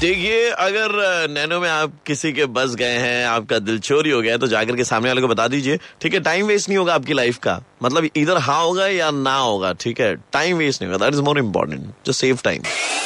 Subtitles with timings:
[0.00, 0.92] देखिए अगर
[1.30, 4.46] नैनो में आप किसी के बस गए हैं आपका दिल चोरी हो गया है तो
[4.46, 7.38] जाकर के सामने वाले को बता दीजिए। ठीक है टाइम वेस्ट नहीं होगा आपकी लाइफ
[7.38, 10.14] का। मतलब इधर हाँ होगा या ना होगा ठीक है?
[10.32, 12.62] टाइम वेस्ट नहीं होगा। दैट इज़ मोर इम्पोर्टेंट जो save time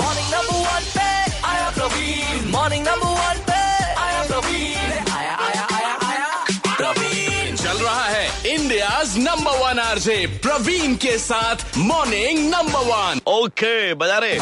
[0.00, 1.08] morning number one पे
[1.46, 3.62] आया प्रवीण। मॉर्निंग नंबर वन पे
[4.02, 6.28] आया प्रवीण। आया आया आया आया।
[6.76, 13.94] प्रवीण। चल रहा है India number one RJ Praveen के साथ मॉर्निंग नंबर वन ओके
[13.94, 14.38] बजा रहे।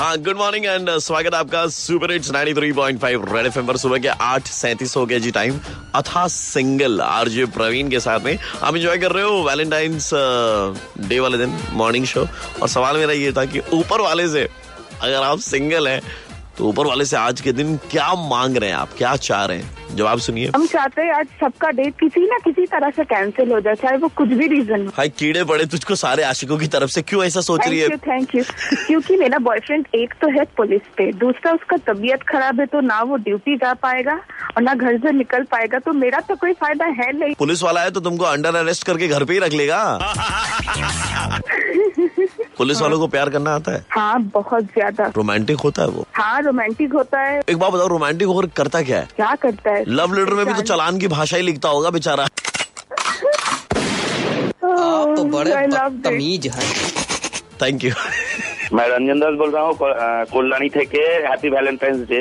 [0.00, 4.46] हाँ गुड मॉर्निंग एंड स्वागत आपका सुपर हिट्स 93.5 रेड एफएम पर। सुबह के आठ
[4.48, 5.58] सैंतीस हो गया जी टाइम
[5.94, 10.10] अथा सिंगल आरजे प्रवीण के साथ में। आप एंजॉय कर रहे हो वैलेंटाइंस
[11.08, 12.26] डे वाले दिन मॉर्निंग शो
[12.62, 14.48] और सवाल मेरा ये था कि ऊपर वाले से
[15.02, 16.00] अगर आप सिंगल हैं
[16.60, 18.88] तो ऊपर वाले से आज के दिन क्या मांग रहे हैं आप?
[18.96, 19.96] क्या चाह रहे हैं?
[19.96, 23.60] जवाब सुनिए। हम चाहते हैं आज सबका डेट किसी ना किसी तरह से कैंसिल हो
[23.60, 26.90] जाए चाहे वो कुछ भी रीजन हो। हाय कीड़े पड़े तुझको सारे आशिकों की तरफ़
[26.90, 27.88] से। क्यों ऐसा सोच रही है?
[27.96, 28.42] थैंक यू
[28.86, 33.00] क्योंकि मेरा बॉयफ्रेंड एक तो है पुलिस पे दूसरा उसका तबीयत खराब है तो ना
[33.02, 34.18] वो ड्यूटी जा पाएगा
[34.56, 37.80] और ना घर से निकल पाएगा तो मेरा तो कोई फ़ायदा है नहीं। पुलिस वाला
[37.80, 39.80] है तो तुमको अंडर अरेस्ट करके घर पे ही रख लेगा।
[42.60, 43.84] पुलिस हाँ। वालों को प्यार करना आता है?
[43.90, 46.06] हाँ बहुत ज़्यादा। रोमांटिक होता है वो?
[46.12, 49.08] हाँ रोमांटिक होता है। एक बात बताओ रोमांटिक होकर करता क्या है?
[49.16, 49.84] क्या करता है?
[49.88, 52.24] लव लेटर में भी तो चलान की भाषा ही लिखता होगा बेचारा।
[54.64, 55.66] आप तो बड़े
[56.04, 56.68] तमीज हैं।
[57.62, 57.90] थैंक यू
[58.72, 59.76] मैं रंजन दास बोल रहा हूँ
[60.32, 62.20] कोल्लानी थे के हैप्पी वैलेंटाइंस डे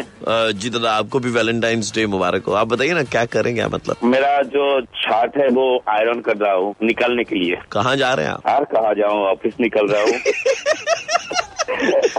[0.60, 3.96] जी दादा आपको भी वैलेंटाइंस डे मुबारक हो। आप बताइए ना क्या करेंगे आप मतलब?
[4.04, 8.26] मेरा जो छाट है वो आयरन कर रहा हूँ निकालने के लिए। कहाँ जा रहे
[8.26, 8.42] हैं आप?
[8.48, 10.14] यार कहा जाऊँ ऑफ़िस निकल रहा हूँ।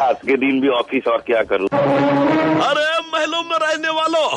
[0.06, 4.28] आज के दिन भी ऑफ़िस और क्या करूँ। अरे महलों में रहने वालों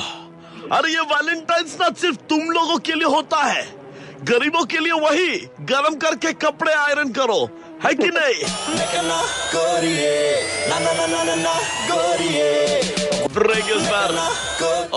[0.78, 3.64] अरे ये वैलेंटाइंस ना सिर्फ़ तुम लोगों के लिए होता है।
[4.30, 5.30] गरीबों के लिए वही
[5.72, 7.40] गर्म करके कपड़े आयरन करो
[7.84, 8.44] है कि नहीं?
[13.34, 14.12] ब्रेक इस बार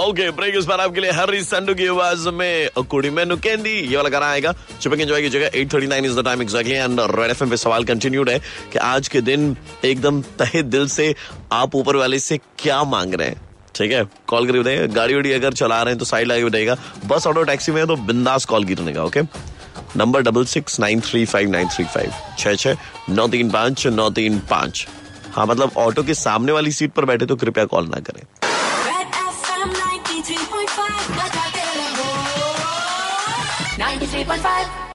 [0.05, 3.97] ओके ब्रेक इस बार आपके लिए हरी संडू की आवाज़ में कुड़ी में नुकेंदी ये
[3.97, 7.57] वाला गाना आएगा। चुपक एंजॉय कीजिएगा। 8:39 is the time exactly and Red FM पे
[7.57, 8.39] सवाल कंटिन्यूड है
[8.73, 11.15] कि आज के दिन एकदम तहे दिल से
[11.53, 13.46] आप ऊपर वाले से क्या मांग रहे हैं?
[13.77, 14.05] ठीक है?
[14.29, 16.77] कॉल करके बताइए। गाड़ी वाड़ी अगर चला रहे हैं तो साइड लगे बताइएगा।
[17.07, 19.23] बस ऑटो टैक्सी में है तो बिंदास कॉल कीजिएगा का okay
[19.97, 22.77] number double six nine three five nine three five छः छः
[23.11, 24.87] नौ तीन पाँच नौ तीन पाँच।
[25.37, 28.23] हाँ मतलब ऑटो के सामने वाली सीट पर बैठे तो कृपया कॉल ना करें।
[28.87, 32.09] Red FM 93.5 बजाते रहो।
[33.79, 34.86] 93.5